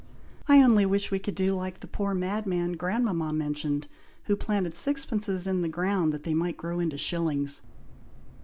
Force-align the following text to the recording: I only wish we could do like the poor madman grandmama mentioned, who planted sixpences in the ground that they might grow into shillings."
I 0.47 0.63
only 0.63 0.83
wish 0.87 1.11
we 1.11 1.19
could 1.19 1.35
do 1.35 1.53
like 1.53 1.81
the 1.81 1.87
poor 1.87 2.15
madman 2.15 2.71
grandmama 2.71 3.31
mentioned, 3.33 3.87
who 4.23 4.35
planted 4.35 4.73
sixpences 4.73 5.45
in 5.45 5.61
the 5.61 5.69
ground 5.69 6.11
that 6.11 6.23
they 6.23 6.33
might 6.33 6.57
grow 6.57 6.79
into 6.79 6.97
shillings." 6.97 7.61